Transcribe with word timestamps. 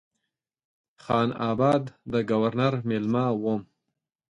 خان 1.03 1.29
آباد 1.51 1.83
د 2.11 2.13
ګورنر 2.29 2.73
مېلمه 2.89 3.25
وم. 3.43 3.61